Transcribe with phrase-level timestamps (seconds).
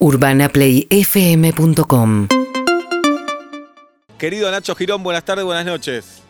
[0.00, 2.28] UrbanaPlayFM.com
[4.18, 6.22] Querido Nacho Girón, buenas tardes, buenas noches.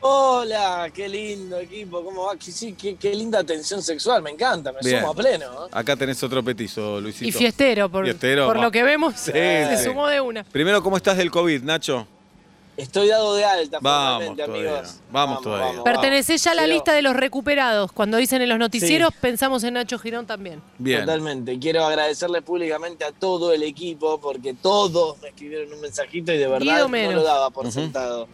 [0.00, 2.34] Hola, qué lindo equipo, ¿cómo va?
[2.38, 5.00] Sí, qué, qué linda atención sexual, me encanta, me Bien.
[5.00, 5.66] sumo a pleno.
[5.66, 5.70] ¿eh?
[5.72, 7.26] Acá tenés otro petizo, Luisito.
[7.28, 8.62] Y fiestero, por, Fiestero, por va.
[8.62, 9.84] lo que vemos, Sí, se sí.
[9.84, 10.44] sumó de una.
[10.44, 12.06] Primero, ¿cómo estás del COVID, Nacho?
[12.78, 15.00] Estoy dado de alta, Vamos todavía, amigos.
[15.10, 15.82] vamos todavía.
[15.82, 17.90] Pertenecés ya a la Quiero- lista de los recuperados.
[17.90, 20.62] Cuando dicen en los noticieros, pensamos en Nacho Girón también.
[20.78, 21.00] Bien.
[21.00, 21.58] Totalmente.
[21.58, 26.46] Quiero agradecerle públicamente a todo el equipo porque todos me escribieron un mensajito y de
[26.46, 28.28] verdad no lo daba por sentado.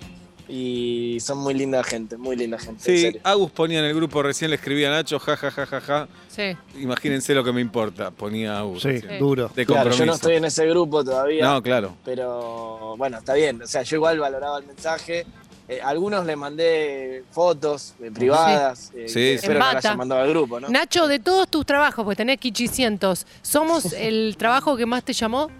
[0.49, 3.07] Y son muy linda gente, muy linda gente.
[3.07, 3.19] en Sí.
[3.25, 6.09] Agus ponía en el grupo, recién le escribía a Nacho, ja, ja, ja, ja, ja.
[6.29, 6.55] Sí.
[6.81, 8.83] Imagínense lo que me importa, ponía Agus.
[8.83, 9.19] Sí, recién.
[9.19, 9.49] duro.
[9.55, 9.99] De Claro, compromiso.
[10.05, 11.45] yo no estoy en ese grupo todavía.
[11.47, 11.97] No, claro.
[12.05, 13.63] Pero bueno, está bien.
[13.63, 15.25] O sea, yo igual valoraba el mensaje.
[15.67, 18.93] Eh, algunos les mandé fotos eh, privadas.
[18.95, 19.21] eh, Sí, que sí.
[19.37, 20.69] Espero que las hayan mandado al grupo, ¿no?
[20.69, 25.51] Nacho, de todos tus trabajos, pues tenés Kichicientos, ¿somos el trabajo que más te llamó?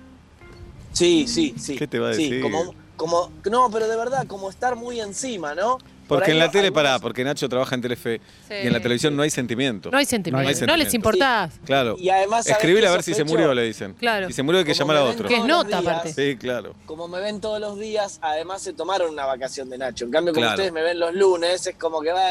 [0.93, 1.77] Sí, sí, sí.
[1.77, 2.43] ¿Qué te va a Sí, decir?
[2.43, 5.79] como, como, no, pero de verdad, como estar muy encima, ¿no?
[6.07, 8.55] Por Porque en la tele, algunos- pará, porque Nacho trabaja en Telefe Sí.
[8.63, 9.91] y en la televisión no hay sentimiento.
[9.91, 10.43] No hay sentimiento.
[10.43, 10.85] No hay No, sentimiento.
[10.85, 11.53] les importás.
[11.65, 11.97] Claro.
[11.99, 13.95] Y además, ¿sabes Escribile a ver si se murió, le dicen.
[13.95, 14.27] Claro.
[14.29, 15.29] Si se murió hay que llamar a otro.
[15.29, 16.13] Que es nota, aparte.
[16.13, 16.75] Sí, claro.
[16.87, 20.05] Como me ven todos los días, además se tomaron una vacación de Nacho.
[20.05, 20.55] En cambio, como Claro.
[20.57, 22.23] ustedes me ven los lunes, es como que va,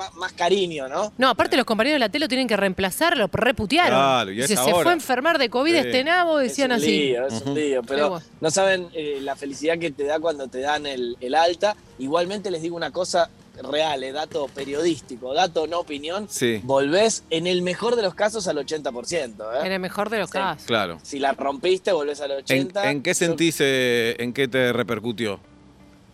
[0.00, 1.12] va más cariño, ¿no?
[1.18, 3.90] No, aparte los compañeros de la tele lo tienen que reemplazar, lo reputearon.
[3.98, 4.82] Claro, y a Dice, esa se hora.
[4.84, 5.78] fue a enfermar de COVID Sí.
[5.78, 6.98] este nabo, decían es un así.
[7.08, 10.60] Lío, es un lío, pero no saben eh, la felicidad que te da cuando te
[10.60, 11.76] dan el, el alta.
[11.98, 13.30] Igualmente les digo una cosa
[13.62, 16.28] real, eh, dato periodístico, dato no opinión.
[16.30, 19.44] Sí, Volvés en el mejor de los casos al 80%.
[19.52, 19.66] ¿eh?
[19.66, 20.34] En el mejor de los Sí.
[20.34, 20.64] casos.
[20.64, 20.98] claro.
[21.02, 22.84] Si la rompiste, volvés al ¿En, 80%.
[22.90, 25.40] en qué sentís, eh, en qué te repercutió?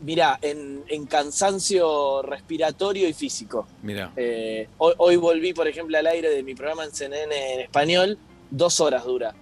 [0.01, 3.67] Mirá, en, en cansancio respiratorio y físico.
[3.83, 4.11] Mira.
[4.17, 8.19] Eh, hoy, hoy volví, por ejemplo, al aire de mi programa en CNN en español,
[8.51, 9.35] dos horas dura.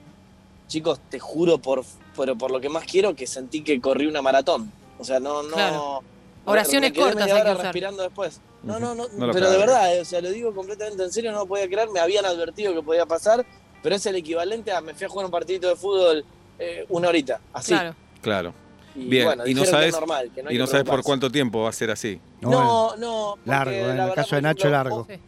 [0.69, 4.23] Chicos, te juro por, por, por lo que más quiero que sentí que corrí una
[4.23, 4.73] maratón.
[4.98, 5.55] O sea, no, no.
[5.55, 6.03] Claro.
[6.47, 7.62] Me Oraciones quedé cortas media hay que usar.
[7.65, 8.41] respirando después.
[8.63, 11.39] No, no, no, pero de verdad, eh, o sea, lo digo completamente en serio, no
[11.39, 13.45] lo podía creer, me habían advertido que podía pasar,
[13.83, 16.25] pero es el equivalente a me fui a jugar un partidito de fútbol
[16.58, 17.73] eh, una horita, así.
[17.73, 17.95] Claro.
[18.20, 18.55] Claro.
[18.95, 20.85] Y Bien, bueno, y no que sabes- es normal, que no hay y no sabes
[20.85, 22.20] por cuánto tiempo va a ser así.
[22.41, 23.36] No, no.
[23.47, 25.07] Largo, en la el verdad, caso de Nacho, ejemplo, largo.
[25.08, 25.19] Sí.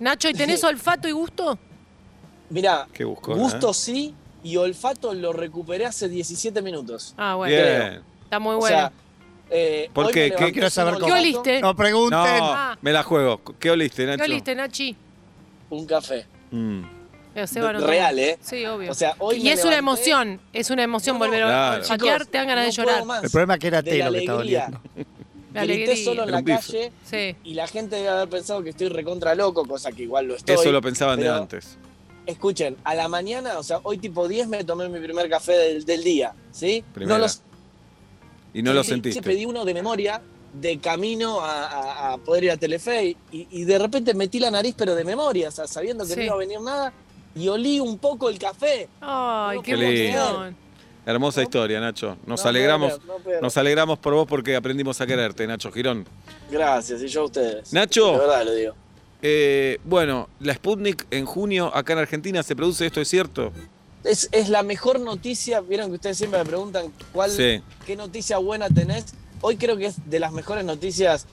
[0.00, 1.58] Nacho, ¿y tenés olfato y gusto?
[2.50, 3.34] Mirá, Qué buscó.
[3.34, 7.14] gusto sí y olfato lo recuperé hace 17 minutos.
[7.16, 7.54] Ah, bueno.
[7.56, 8.02] Bien.
[8.24, 8.76] Está muy o bueno.
[8.76, 8.92] sea,
[9.50, 10.30] eh, ¿Por qué?
[10.30, 11.06] me ¿Qué quiero saber cómo?
[11.06, 11.60] ¿Qué oliste?
[11.60, 12.18] No pregunten.
[12.18, 12.78] No, Ah.
[12.80, 13.40] me la juego.
[13.58, 14.18] ¿Qué oliste, Nacho?
[14.24, 14.96] ¿Qué oliste, Nachi?
[15.70, 16.26] Un café.
[16.50, 16.82] Mm,
[17.34, 18.18] Eh, no Real.
[18.18, 18.38] ¿eh?
[18.40, 18.90] Sí, obvio.
[18.90, 22.28] O sea, hoy y es una emoción, es una emoción No, no, volver a Chicos,
[22.30, 23.24] te dan ganas de no llorar.
[23.24, 24.80] El problema es que era De té la lo que estaba oliendo.
[25.52, 27.36] La Grité solo en la calle Sí.
[27.44, 30.54] y la gente debe haber pensado que estoy recontra loco, cosa que igual lo estoy.
[30.54, 31.78] Eso lo pensaban de antes.
[32.26, 35.84] Escuchen, a la mañana, o sea, hoy tipo 10 me tomé mi primer café del,
[35.84, 36.84] del día, ¿sí?
[36.92, 37.18] Primera.
[37.18, 37.30] No lo
[38.58, 39.22] Y no lo Sí, sí, sentiste.
[39.22, 40.20] pedí uno de memoria
[40.54, 43.16] de camino a, a- a poder ir a Telefe y,
[43.50, 46.16] y de repente metí la nariz pero de memoria, o sea, sabiendo que Sí.
[46.20, 46.92] no iba a venir nada
[47.34, 48.88] y olí un poco el café.
[49.02, 50.56] Ay, No qué emoción.
[51.04, 52.16] Hermosa historia, Nacho.
[52.26, 52.98] Nos No alegramos.
[53.06, 56.06] no Nos alegramos por vos porque aprendimos a quererte, Nacho Girón.
[56.50, 57.72] Gracias, y yo a ustedes.
[57.74, 58.12] Nacho.
[58.12, 58.74] De verdad lo digo.
[59.22, 63.52] Eh, bueno, la Sputnik en junio acá en Argentina se produce, ¿esto es cierto?
[64.04, 67.60] Es, es la mejor noticia, vieron que ustedes siempre me preguntan cuál, Sí.
[67.86, 69.06] qué noticia buena tenés.
[69.40, 71.26] Hoy creo que es de las mejores noticias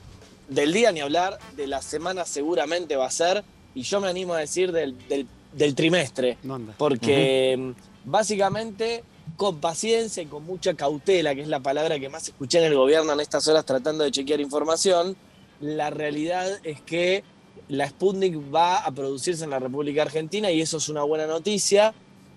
[0.50, 3.44] del día, ni hablar, de la semana seguramente va a ser,
[3.76, 6.38] y yo me animo a decir del, del- del trimestre.
[6.50, 6.74] Anda.
[6.78, 7.72] porque mm,
[8.10, 9.04] básicamente
[9.38, 12.76] con paciencia y con mucha cautela, que es la palabra que más escuché en el
[12.76, 15.16] gobierno en estas horas tratando de chequear información,
[15.62, 17.24] la realidad es que
[17.70, 21.94] la Sputnik va a producirse en la República Argentina y eso es una buena noticia.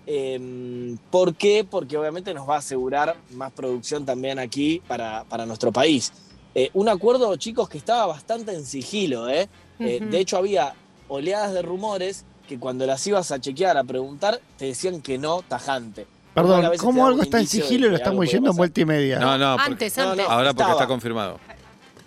[0.09, 1.65] Eh, ¿Por qué?
[1.69, 6.13] Porque obviamente nos va a asegurar más producción también aquí para, para nuestro país.
[6.55, 9.29] Eh, un acuerdo, chicos, que estaba bastante en sigilo.
[9.29, 9.49] ¿eh?
[9.79, 10.73] Eh, de hecho, había
[11.09, 15.41] oleadas de rumores que cuando las ibas a chequear, a preguntar, te decían que no
[15.41, 16.07] tajante.
[16.33, 19.19] Perdón, ¿cómo algo está en sigilo y lo estamos yendo en vuelta y media?
[19.19, 19.57] No, no.
[19.57, 20.11] porque- Antes, No, no.
[20.11, 20.25] antes.
[20.29, 20.71] ahora porque Estaba.
[20.71, 21.39] está confirmado.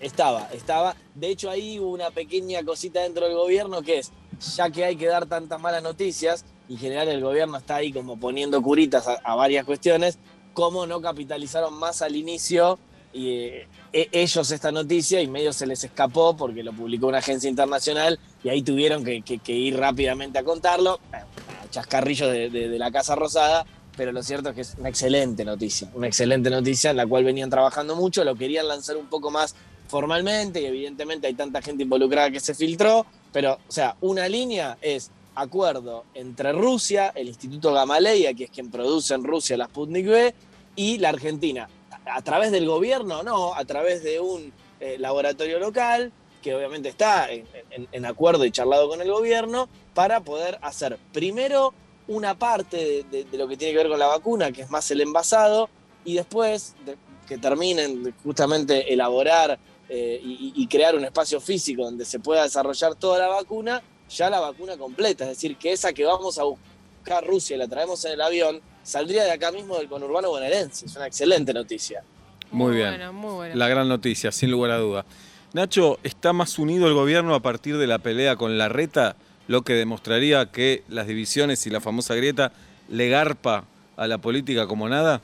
[0.00, 0.97] Estaba, estaba.
[1.14, 4.11] De hecho, ahí hubo una pequeña cosita dentro del gobierno que es,
[4.56, 8.17] ya que hay que dar tantas malas noticias, en general el gobierno está ahí como
[8.19, 10.19] poniendo curitas a, varias cuestiones,
[10.55, 12.78] ¿cómo no capitalizaron más al inicio
[13.12, 17.50] eh, e- ellos esta noticia y medio se les escapó porque lo publicó una agencia
[17.50, 21.00] internacional y ahí tuvieron que, ir rápidamente a contarlo?
[21.11, 21.26] Bueno,
[21.70, 23.66] chascarrillo de, de- de la Casa Rosada,
[23.96, 27.25] pero lo cierto es que es una excelente noticia, una excelente noticia en la cual
[27.25, 29.56] venían trabajando mucho, lo querían lanzar un poco más
[29.88, 34.78] formalmente y evidentemente hay tanta gente involucrada que se filtró, pero, o sea, una línea
[34.81, 40.06] es acuerdo entre Rusia, el Instituto Gamaleya, que es quien produce en Rusia la Sputnik
[40.06, 40.34] V,
[40.76, 41.69] y la Argentina.
[42.06, 47.28] A través del gobierno, no, a través de un eh, laboratorio local, que obviamente está
[47.31, 51.75] en, acuerdo y charlado con el gobierno, para poder hacer primero
[52.08, 55.02] una parte de, lo que tiene que ver con la vacuna, que es más el
[55.02, 55.69] envasado,
[56.04, 56.96] y después de-
[57.28, 59.58] que terminen justamente elaborar
[59.88, 64.41] eh, y crear un espacio físico donde se pueda desarrollar toda la vacuna, ya la
[64.41, 68.12] vacuna completa, es decir, que esa que vamos a buscar Rusia y la traemos en
[68.12, 70.87] el avión, saldría de acá mismo del conurbano bonaerense.
[70.87, 72.03] Es una excelente noticia.
[72.51, 72.91] Muy bien.
[72.91, 73.55] Bueno, muy bueno.
[73.55, 75.05] La gran noticia, sin lugar a duda.
[75.53, 79.17] Nacho, ¿está más unido el gobierno a partir de la pelea con la reta?
[79.49, 82.53] Lo que demostraría que las divisiones y la famosa grieta
[82.89, 83.65] le garpa
[83.97, 85.21] a la política como nada.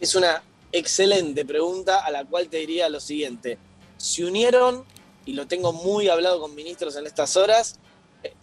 [0.00, 0.42] Es una
[0.72, 3.58] excelente pregunta a la cual te diría lo siguiente.
[3.96, 4.84] Se unieron,
[5.24, 7.78] y lo tengo muy hablado con ministros en estas horas,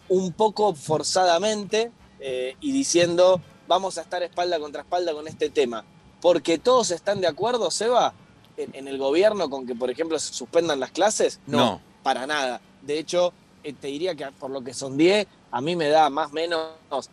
[0.08, 1.90] un poco forzadamente
[2.20, 5.84] eh, y diciendo vamos a estar espalda contra espalda con este tema.
[6.20, 8.14] Porque todos están de acuerdo, Seba,
[8.56, 11.40] en, en el gobierno con que, por ejemplo, se suspendan las clases.
[11.46, 11.80] No, No.
[12.02, 12.60] para nada.
[12.82, 16.30] De hecho, eh, te diría que por lo que sondeé, a mí me da más
[16.30, 16.72] o menos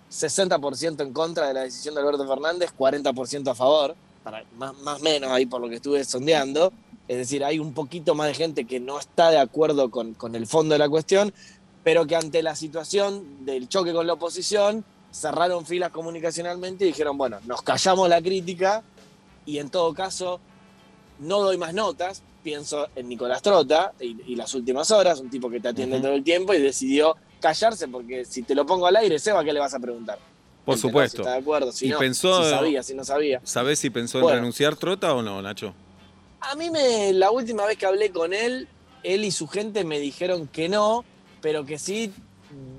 [0.09, 5.01] 60% en contra de la decisión de Alberto Fernández, 40% a favor, para, más más
[5.01, 6.71] menos ahí por lo que estuve sondeando.
[7.07, 10.35] Es decir, hay un poquito más de gente que no está de acuerdo con, con
[10.35, 11.33] el fondo de la cuestión,
[11.83, 17.17] pero que ante la situación del choque con la oposición, cerraron filas comunicacionalmente y dijeron,
[17.17, 18.83] bueno, nos callamos la crítica
[19.45, 20.39] y en todo caso
[21.19, 25.49] no doy más notas, pienso en Nicolás Trota y, y las últimas horas, un tipo
[25.49, 28.95] que te atiende todo el tiempo y decidió callarse porque si te lo pongo al
[28.95, 30.17] aire, Seba, ¿qué le vas a preguntar?
[30.63, 31.17] Por supuesto.
[31.17, 33.41] Si está de acuerdo, si Y no, pensó- si sabía, si no sabía.
[33.43, 35.73] ¿Sabés si pensó en renunciar Trota o no, Nacho?
[36.41, 38.67] A mí me, la última vez que hablé con él,
[39.03, 41.03] él y su gente me dijeron que no,
[41.41, 42.13] pero que sí,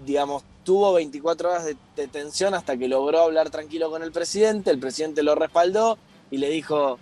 [0.06, 4.70] digamos, tuvo 24 horas de, de tensión hasta que logró hablar tranquilo con el presidente,
[4.70, 5.98] el presidente lo respaldó
[6.30, 6.98] y le dijo,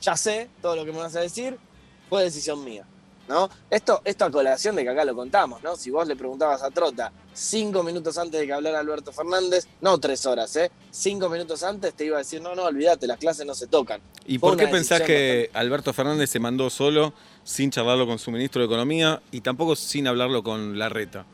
[0.00, 1.58] ya sé todo lo que me vas a decir,
[2.08, 2.84] fue decisión mía.
[3.28, 3.50] ¿No?
[3.68, 5.74] Esto, esto a colación de que acá lo contamos, ¿no?
[5.74, 9.98] Si vos le preguntabas a Trota cinco minutos antes de que hablara Alberto Fernández, no
[9.98, 10.70] tres horas, ¿eh?
[10.92, 14.00] Cinco minutos antes te iba a decir, no, no, olvídate, las clases no se tocan.
[14.26, 17.14] ¿Y Fue por qué pensás que Alberto Fernández se mandó solo,
[17.46, 21.24] sin charlarlo con su ministro de Economía y tampoco sin hablarlo con la reta?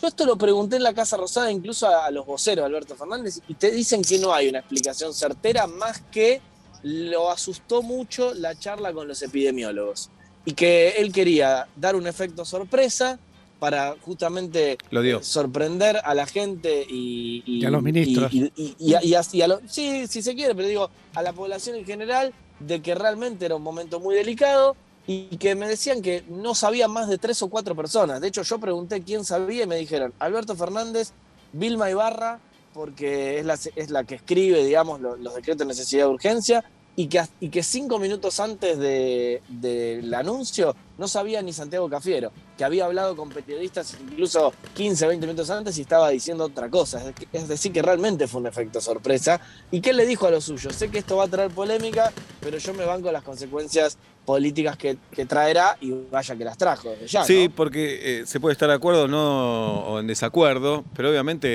[0.00, 2.94] Yo esto lo pregunté en la Casa Rosada incluso a, a los voceros de Alberto
[2.94, 6.40] Fernández y te dicen que no hay una explicación certera más que
[6.82, 10.10] lo asustó mucho la charla con los epidemiólogos
[10.44, 13.18] y que él quería dar un efecto sorpresa
[13.58, 15.18] para justamente Lo dio.
[15.18, 18.32] eh, sorprender a la gente y, Y a los ministros.
[18.32, 20.90] y, y- y a- y a- y a lo- sí, si se quiere, pero digo,
[21.14, 24.76] a la población en general, de que realmente era un momento muy delicado
[25.10, 28.20] y que me decían que no sabían más de tres o cuatro personas.
[28.20, 31.12] De hecho, yo pregunté quién sabía y me dijeron Alberto Fernández,
[31.50, 32.40] Vilma Ibarra,
[32.74, 36.62] porque es la, es la que escribe, digamos, lo- los decretos de necesidad de urgencia,
[36.98, 41.88] y que, as- y que cinco minutos antes de- del anuncio no sabía ni Santiago
[41.88, 46.68] Cafiero, que había hablado con periodistas incluso 15, 20 minutos antes y estaba diciendo otra
[46.68, 47.00] cosa.
[47.32, 49.40] Es, decir, que realmente fue un efecto sorpresa.
[49.70, 50.74] ¿Y qué le dijo a los suyos?
[50.74, 54.98] Sé que esto va a traer polémica, pero yo me banco las consecuencias políticas que,
[55.12, 57.22] que traerá y vaya que las trajo desde ya.
[57.24, 57.54] Sí, ¿no?
[57.54, 61.48] porque eh, se puede estar de acuerdo no, o en desacuerdo, pero obviamente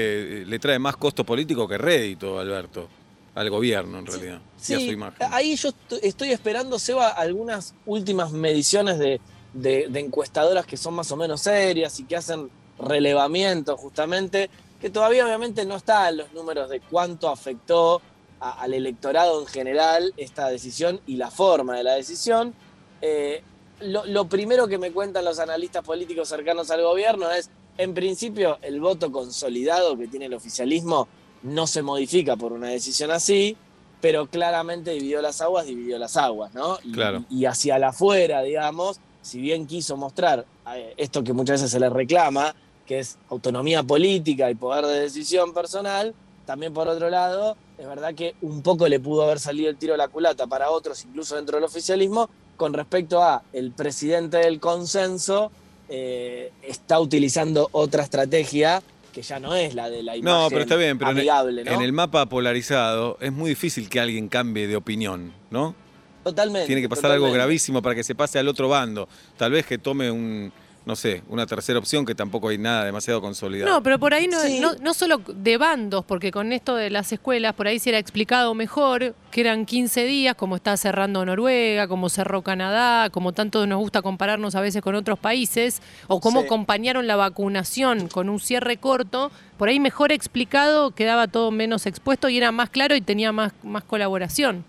[0.44, 2.88] eh, le trae más costo político que rédito, Alberto,
[3.36, 5.28] al gobierno en realidad, y a su Sí, imagen.
[5.32, 5.70] ahí yo
[6.02, 9.20] estoy esperando, Seba, algunas últimas mediciones de,
[9.54, 14.90] de- de encuestadoras que son más o menos serias y que hacen relevamiento justamente, que
[14.90, 18.02] todavía obviamente no están los números de cuánto afectó
[18.40, 22.54] a- al electorado en general esta decisión y la forma de la decisión.
[23.02, 23.42] Eh,
[23.82, 28.60] lo, lo primero que me cuentan los analistas políticos cercanos al gobierno es, en principio,
[28.62, 31.08] el voto consolidado que tiene el oficialismo
[31.44, 33.56] no se modifica por una decisión así,
[34.02, 36.78] pero claramente dividió las aguas, dividió las aguas, ¿no?
[36.84, 37.24] Y, Claro.
[37.30, 40.46] y hacia la afuera, digamos, si bien quiso mostrar
[40.76, 42.54] eh, esto que muchas veces se le reclama,
[42.86, 46.14] que es autonomía política y poder de decisión personal,
[46.46, 49.94] también por otro lado, es verdad que un poco le pudo haber salido el tiro
[49.94, 54.60] a la culata para otros, incluso dentro del oficialismo, con respecto a el presidente del
[54.60, 55.52] consenso
[55.90, 58.84] eh, está utilizando otra estrategia
[59.14, 61.22] que ya no es la de la imagen No, pero está bien, pero en el-
[61.22, 61.72] amigable, ¿no?
[61.72, 65.76] En el mapa polarizado es muy difícil que alguien cambie de opinión, ¿no?
[66.24, 66.68] Totalmente.
[66.68, 69.08] Tiene que pasar algo gravísimo para que se pase al otro bando.
[69.38, 70.52] Tal vez que tome un,
[70.86, 73.72] no sé, una tercera opción que tampoco hay nada demasiado consolidado.
[73.72, 74.60] No, pero por ahí no, Sí.
[74.60, 78.00] no, no solo de bandos, porque con esto de las escuelas, por ahí se era
[78.00, 83.66] explicado mejor que eran 15 días, como está cerrando Noruega, como cerró Canadá, como tanto
[83.66, 86.46] nos gusta compararnos a veces con otros países, o cómo Sí.
[86.48, 92.30] acompañaron la vacunación con un cierre corto, por ahí mejor explicado, quedaba todo menos expuesto
[92.30, 94.66] y era más claro y tenía más, más colaboración.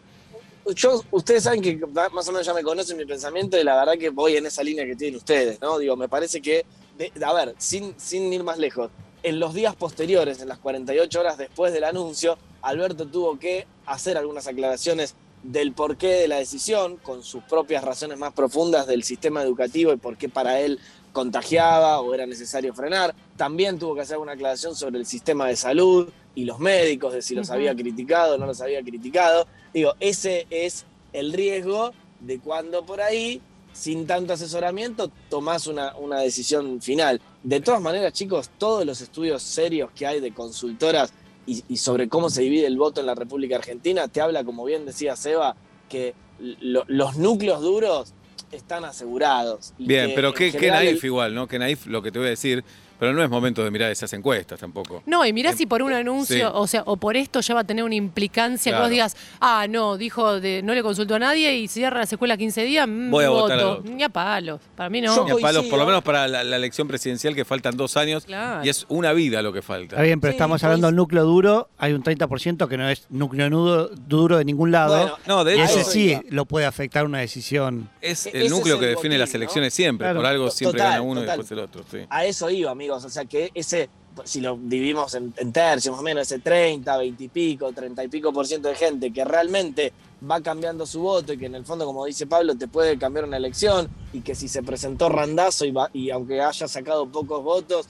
[0.74, 1.76] Yo, ustedes saben que
[2.12, 4.62] más o menos ya me conocen mi pensamiento y la verdad que voy en esa
[4.62, 5.78] línea que tienen ustedes, ¿no?
[5.78, 6.64] Digo, me parece que,
[6.96, 8.90] de- a ver, sin, sin ir más lejos,
[9.22, 14.16] en los días posteriores, en las 48 horas después del anuncio, Alberto tuvo que hacer
[14.18, 19.42] algunas aclaraciones del porqué de la decisión, con sus propias razones más profundas del sistema
[19.42, 20.78] educativo y por qué para él
[21.12, 23.14] contagiaba o era necesario frenar.
[23.36, 27.22] También tuvo que hacer una aclaración sobre el sistema de salud y los médicos, de
[27.22, 29.46] si los había criticado o no los había criticado.
[29.72, 33.40] Digo, ese es el riesgo de cuando por ahí,
[33.72, 37.20] sin tanto asesoramiento, tomás una, una decisión final.
[37.42, 41.12] De todas maneras, chicos, todos los estudios serios que hay de consultoras
[41.46, 44.64] y, y sobre cómo se divide el voto en la República Argentina, te habla, como
[44.64, 45.56] bien decía Seba,
[45.88, 48.14] que lo- los núcleos duros
[48.50, 49.72] están asegurados.
[49.78, 51.46] y Bien, que, pero qué general, naif igual, ¿no?
[51.48, 52.64] Qué naif lo que te voy a decir,
[52.98, 55.02] pero no es momento de mirar esas encuestas tampoco.
[55.06, 56.52] No, y mirá si por un anuncio, sí.
[56.54, 58.84] o sea, o por esto ya va a tener una implicancia que Claro.
[58.84, 62.36] vos digas, ah, no, dijo de, no le consultó a nadie y cierra la escuela
[62.36, 63.42] 15 días, mm, Voy a voto.
[63.42, 63.90] votar otro.
[63.92, 64.60] Ni a palos.
[64.76, 65.14] Para mí no.
[65.14, 67.96] Yo Ni a palos, por lo menos para la, la elección presidencial que faltan dos
[67.96, 68.64] años Claro.
[68.64, 69.96] y es una vida lo que falta.
[69.96, 71.68] Está bien, pero Sí, estamos pues- hablando del núcleo duro.
[71.78, 74.96] Hay un 30% que no es núcleo nudo- duro de ningún lado.
[74.96, 77.88] Bueno, No, de y hecho, ese sí lo puede afectar una decisión.
[78.00, 79.36] es ese el es núcleo el que define botín, las ¿no?
[79.36, 80.04] elecciones siempre.
[80.06, 80.18] Claro.
[80.20, 81.84] Por algo siempre Total, gana uno y después el otro.
[81.90, 81.98] sí.
[82.08, 83.88] A eso iba, O sea, que ese,
[84.24, 88.04] si lo dividimos en, en tercios más o menos, ese 30, 20 y pico, 30
[88.04, 89.92] y pico por ciento de gente que realmente
[90.30, 93.24] va cambiando su voto y que en el fondo, como dice Pablo, te puede cambiar
[93.26, 97.42] una elección y que si se presentó Randazo y, va- y aunque haya sacado pocos
[97.42, 97.86] votos,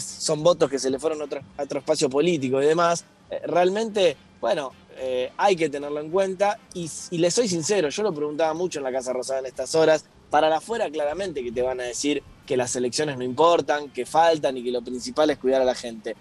[0.00, 4.72] son votos que se le fueron a otro, espacio político y demás, eh, realmente, bueno,
[4.96, 8.78] eh, hay que tenerlo en cuenta y, y les soy sincero, yo lo preguntaba mucho
[8.80, 11.84] en la Casa Rosada en estas horas, para la afuera claramente que te van a
[11.84, 15.64] decir que las elecciones no importan, que faltan y que lo principal es cuidar a
[15.64, 16.16] la gente.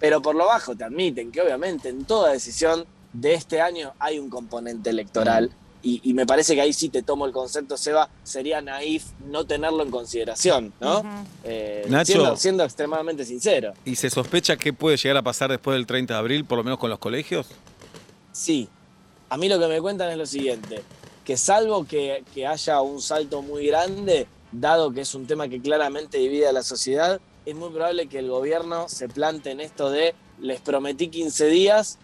[0.00, 4.18] Pero por lo bajo te admiten que obviamente en toda decisión de este año hay
[4.18, 5.52] un componente electoral
[5.82, 9.44] y, y me parece que ahí sí te tomo el concepto, Seba, sería naif no
[9.44, 11.02] tenerlo en consideración, ¿no?
[11.42, 12.12] Eh, Nacho.
[12.12, 13.74] siendo, siendo extremadamente sincero.
[13.84, 16.64] ¿Y se sospecha qué puede llegar a pasar después del 30 de abril, por lo
[16.64, 17.48] menos con los colegios?
[18.30, 18.68] Sí,
[19.28, 20.82] a mí lo que me cuentan es lo siguiente,
[21.24, 25.60] que salvo que, que haya un salto muy grande, dado que es un tema que
[25.60, 29.90] claramente divide a la sociedad, es muy probable que el gobierno se plante en esto
[29.90, 31.98] de les prometí 15 días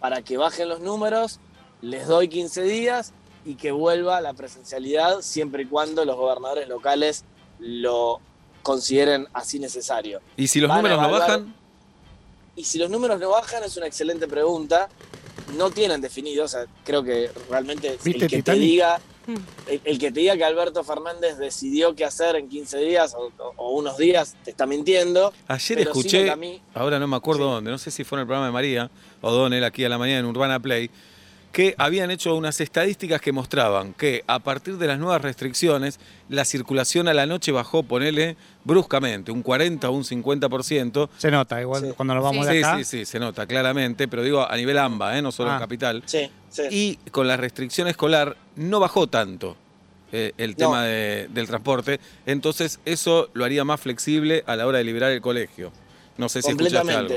[0.00, 1.40] para que bajen los números,
[1.80, 3.12] les doy 15 días
[3.44, 7.24] y que vuelva la presencialidad siempre y cuando los gobernadores locales
[7.58, 8.20] lo
[8.62, 10.20] consideren así necesario.
[10.36, 11.54] ¿Y si los Van números no bajan?
[12.56, 14.88] Y si los números no bajan, es una excelente pregunta.
[15.56, 19.00] No tienen definido, o sea, creo que realmente ¿Viste el que te diga.
[19.66, 23.30] El, el que te diga que Alberto Fernández decidió qué hacer en 15 días o,
[23.70, 25.32] unos días, te está mintiendo.
[25.48, 27.54] Ayer sí escuché, a mí- ahora no me acuerdo Sí.
[27.54, 28.90] dónde, no sé si fue en el programa de María
[29.20, 30.90] o Donel aquí a la mañana en Urbana Play,
[31.54, 36.44] que habían hecho unas estadísticas que mostraban que a partir de las nuevas restricciones, la
[36.44, 41.08] circulación a la noche bajó, ponele, bruscamente, un 40 o un 50%.
[41.16, 41.92] Se nota, igual Sí.
[41.96, 42.76] cuando nos vamos Sí, de acá.
[42.78, 45.22] sí, sí, se nota claramente, pero digo a nivel AMBA, ¿eh?
[45.22, 45.60] no solo en Ah.
[45.60, 46.02] capital.
[46.06, 46.62] Sí, sí.
[46.72, 49.56] Y con la restricción escolar no bajó tanto
[50.16, 50.56] eh, el No.
[50.56, 55.10] tema de- del transporte, entonces eso lo haría más flexible a la hora de liberar
[55.12, 55.72] el colegio.
[56.18, 57.14] No sé si escuchaste algo.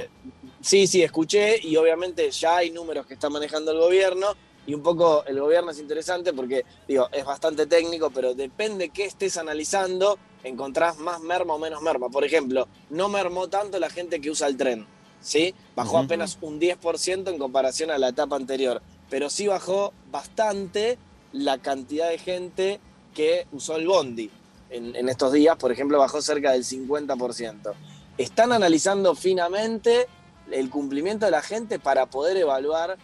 [0.67, 4.27] Sí, sí, escuché y obviamente ya hay números que está manejando el gobierno
[4.65, 9.05] y un poco el gobierno es interesante porque, digo, es bastante técnico, pero depende qué
[9.05, 12.09] estés analizando, encontrás más merma o menos merma.
[12.09, 14.85] Por ejemplo, no mermó tanto la gente que usa el tren,
[15.21, 15.55] ¿sí?
[15.73, 20.97] Bajó apenas un 10% en comparación a la etapa anterior, pero sí bajó bastante
[21.31, 22.81] la cantidad de gente
[23.13, 24.29] que usó el bondi.
[24.69, 27.73] En, en estos días, por ejemplo, bajó cerca del 50%
[28.17, 30.07] están analizando finamente
[30.51, 32.97] el cumplimiento de la gente para poder evaluar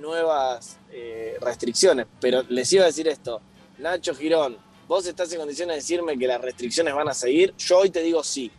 [0.00, 2.06] nuevas eh, restricciones.
[2.20, 3.40] Pero les iba a decir esto,
[3.78, 7.54] Nacho Girón, vos estás en condiciones de decirme que las restricciones van a seguir.
[7.58, 8.50] Yo hoy te digo sí.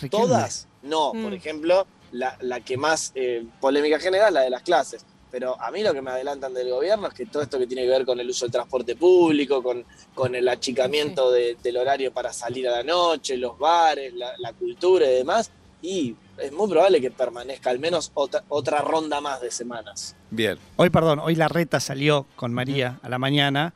[0.00, 0.26] Riquelme.
[0.26, 1.12] Todas, no.
[1.14, 1.22] Mm.
[1.24, 5.04] Por ejemplo, la, la que más eh, polémica genera es la de las clases.
[5.30, 7.82] Pero a mí lo que me adelantan del gobierno es que todo esto que tiene
[7.82, 12.12] que ver con el uso del transporte público, con, con el achicamiento de- del horario
[12.12, 15.50] para salir a la noche, los bares, la, la cultura y demás,
[15.82, 20.16] y es muy probable que permanezca al menos otra, otra ronda más de semanas.
[20.30, 20.58] Bien.
[20.76, 23.74] Hoy, perdón, hoy la reta salió con María a la mañana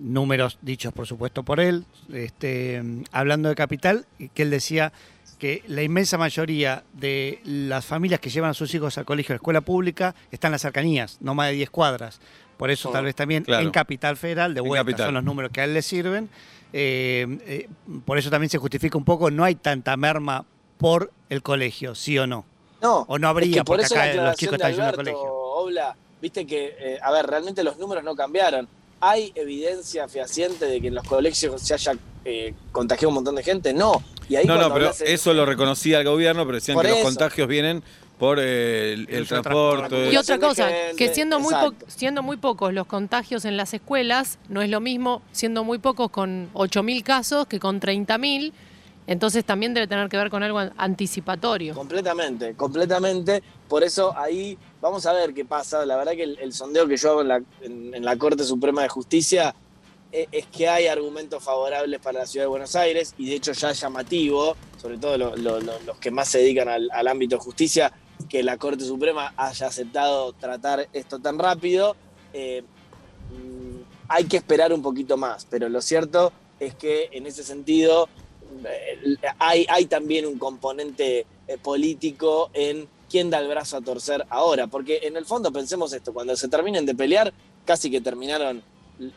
[0.00, 4.92] números dichos por supuesto por él, este, hablando de capital, que él decía
[5.38, 9.34] que la inmensa mayoría de las familias que llevan a sus hijos al colegio, a
[9.34, 12.20] la escuela pública, están en las cercanías, no más de 10 cuadras.
[12.56, 13.62] Por eso Oh, tal vez también claro.
[13.62, 16.28] en Capital Federal, de vuelta, son los números que a él le sirven.
[16.74, 17.68] Eh, eh,
[18.04, 20.44] por eso también se justifica un poco, no hay tanta merma
[20.80, 22.44] por el colegio, sí o no.
[22.82, 24.86] No, O no habría, es que por porque eso acá la los chicos están yendo
[24.86, 25.22] al colegio.
[25.22, 28.66] Obla, viste que, eh, a ver, realmente los números no cambiaron.
[29.00, 31.92] ¿Hay evidencia fehaciente de que en los colegios se haya
[32.24, 33.74] eh, contagiado un montón de gente?
[33.74, 34.02] No.
[34.28, 37.00] Y ahí No, no, pero eso lo reconocía el gobierno, pero decían Por que los
[37.02, 37.82] contagios vienen
[38.18, 40.12] por eh, el, transporte.
[40.12, 41.54] Y otra cosa, que siendo muy,
[41.86, 46.10] siendo muy pocos los contagios en las escuelas, no es lo mismo siendo muy pocos
[46.10, 48.52] con 8.000 casos que con 30.000.
[49.06, 51.74] Entonces también debe tener que ver con algo an- anticipatorio.
[51.74, 53.42] Completamente, completamente.
[53.68, 55.84] Por eso ahí vamos a ver qué pasa.
[55.84, 59.54] La verdad que el, sondeo que yo hago en la, Corte Suprema de Justicia
[60.12, 63.52] eh, es que hay argumentos favorables para la ciudad de Buenos Aires y de hecho
[63.52, 67.36] ya es llamativo, sobre todo lo- lo- lo- los que más se dedican al, ámbito
[67.36, 67.92] de justicia,
[68.28, 71.96] que la Corte Suprema haya aceptado tratar esto tan rápido.
[72.32, 72.62] Eh,
[73.32, 78.08] mm, hay que esperar un poquito más, pero lo cierto es que en ese sentido
[79.38, 84.66] hay, hay también un componente eh, político en quién da el brazo a torcer ahora,
[84.66, 87.32] porque en el fondo pensemos esto, cuando se terminen de pelear,
[87.64, 88.62] casi que terminaron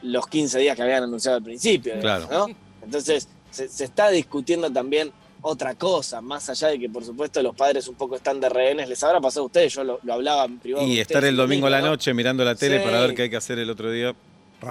[0.02, 2.28] los 15 días que habían anunciado al principio, Claro.
[2.32, 2.48] ¿no?
[2.84, 5.12] Entonces se, se está discutiendo también
[5.42, 8.88] otra cosa, más allá de que por supuesto los padres un poco están de rehenes,
[8.88, 10.88] les habrá pasado a ustedes, yo lo, lo hablaba en privado.
[10.88, 11.88] Y estar el domingo a la ¿no?
[11.88, 12.86] noche mirando la tele Sí.
[12.86, 14.16] para ver qué hay que hacer el otro día.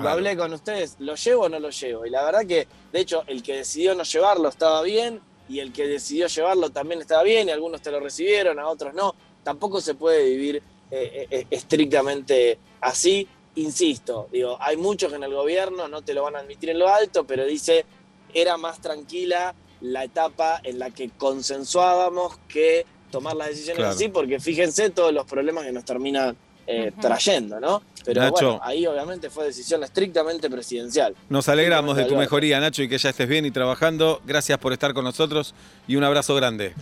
[0.00, 2.06] Lo hablé con ustedes, ¿lo llevo o no lo llevo?
[2.06, 5.72] Y la verdad que, de hecho, el que decidió no llevarlo estaba bien, y el
[5.72, 9.14] que decidió llevarlo también estaba bien, y algunos te lo recibieron, a otros no.
[9.42, 13.26] Tampoco se puede vivir eh, eh, estrictamente así.
[13.56, 16.88] Insisto, digo, hay muchos en el gobierno, no te lo van a admitir en lo
[16.88, 17.84] alto, pero dice,
[18.32, 23.94] era más tranquila la etapa en la que consensuábamos que tomar las decisiones Claro.
[23.94, 26.34] así, porque fíjense todos los problemas que nos terminan
[26.66, 27.82] eh, trayendo, ¿no?
[28.04, 28.32] Pero Nacho.
[28.32, 31.14] bueno, ahí obviamente fue decisión estrictamente presidencial.
[31.28, 34.20] Nos alegramos de tu mejoría, Nacho, y que ya estés bien y trabajando.
[34.24, 35.54] Gracias por estar con nosotros
[35.86, 36.74] y un abrazo grande.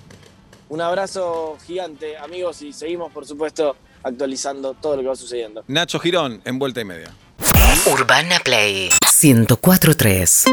[0.68, 5.64] Un abrazo gigante, amigos, y seguimos, por supuesto, actualizando todo lo que va sucediendo.
[5.66, 7.10] Nacho Girón, en vuelta y media.
[7.92, 8.90] Urbana Play
[9.22, 10.44] 1043.